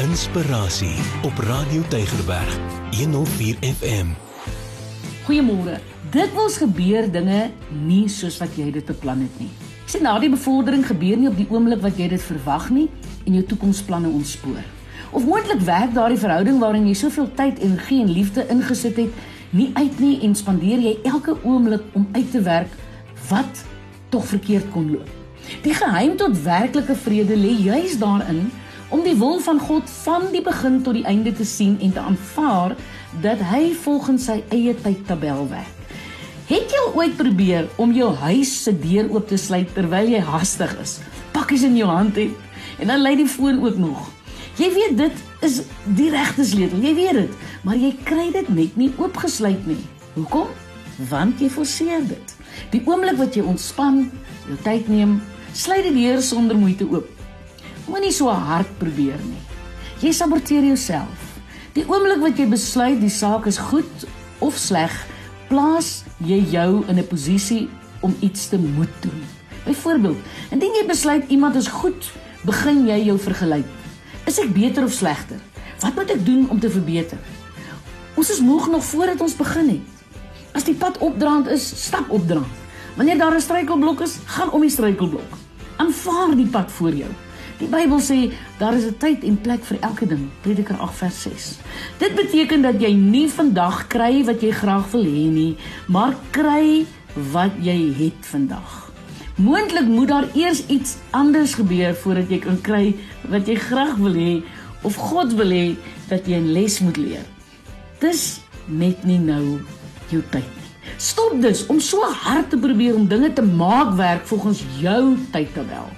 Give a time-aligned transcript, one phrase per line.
[0.00, 2.58] Inspirasie op Radio Tygerberg
[2.90, 4.06] 104 FM.
[5.26, 5.74] Goeiemôre.
[6.10, 7.50] Dit wels gebeur dinge
[7.84, 9.50] nie soos wat jy dit beplan het nie.
[9.84, 12.86] Sien na die bevordering gebeur nie op die oomblik wat jy dit verwag nie
[13.26, 14.62] en jou toekomsplanne ontspoor.
[15.12, 19.20] Of moontlik werk daardie verhouding waarin jy soveel tyd, en liefde ingesit het
[19.50, 22.72] nie uit nie en spandeer jy elke oomblik om uit te werk
[23.28, 23.64] wat
[24.08, 25.12] tog verkeerd kon loop.
[25.62, 28.48] Die geheim tot werklike vrede lê juis daarin
[28.90, 32.02] om die wil van God van die begin tot die einde te sien en te
[32.02, 32.74] aanvaar
[33.22, 35.76] dat hy volgens sy eie tydtabel werk.
[36.50, 40.72] Het jy ooit probeer om jou huis se deur oop te sluit terwyl jy haastig
[40.82, 40.96] is?
[41.30, 44.08] Pakkies in jou hand het en dan lê die foon ook nog.
[44.58, 45.60] Jy weet dit is
[45.96, 49.78] die regte sleutel, jy weet dit, maar jy kry dit net nie oopgesluit nie.
[50.16, 50.50] Hoekom?
[51.08, 52.34] Want jy forceer dit.
[52.74, 54.02] Die oomblik wat jy ontspan,
[54.48, 55.20] jou tyd neem,
[55.54, 57.19] sluit die deur sonder moeite oop.
[57.90, 59.40] Moenie so hard probeer nie.
[59.98, 61.24] Jy saboteer jouself.
[61.74, 64.04] Die oomblik wat jy besluit die saak is goed
[64.38, 64.92] of sleg,
[65.48, 67.68] plaas jy jou in 'n posisie
[68.00, 69.24] om iets te moet doen.
[69.66, 70.18] Byvoorbeeld,
[70.50, 72.12] indien jy besluit iemand is goed,
[72.44, 73.66] begin jy jou vergelyk.
[74.26, 75.40] Is ek beter of slegter?
[75.80, 77.18] Wat moet ek doen om te verbeter?
[78.14, 79.88] Ons is moeg nog voordat ons begin het.
[80.52, 82.54] As die pad opdraand is, stap opdraand.
[82.96, 85.32] Wanneer daar 'n struikelblok is, gaan om die struikelblok.
[85.76, 87.10] Aanvaar die pad voor jou.
[87.60, 90.30] Die Bybel sê daar is 'n tyd en plek vir elke ding.
[90.40, 91.58] Prediker 8 vers 6.
[91.98, 96.86] Dit beteken dat jy nie vandag kry wat jy graag wil hê nie, maar kry
[97.32, 98.92] wat jy het vandag.
[99.36, 102.96] Moontlik moet daar eers iets anders gebeur voordat jy kan kry
[103.28, 104.42] wat jy graag wil hê
[104.82, 105.76] of God wil hê
[106.08, 107.24] dat jy 'n les moet leer.
[108.00, 109.60] Dis net nie nou
[110.08, 110.70] jou tyd nie.
[110.96, 115.88] Stop dus om so hard te probeer om dinge te maak werk volgens jou tydtabel.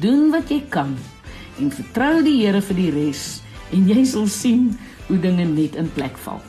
[0.00, 0.94] Doen wat jy kan
[1.60, 3.26] en vertrou die Here vir die res
[3.72, 4.70] en jy sal sien
[5.08, 6.40] hoe dinge net in plek val.